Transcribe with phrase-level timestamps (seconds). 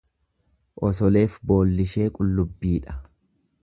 [0.87, 3.01] Osoleef boollishee qullubbiidha.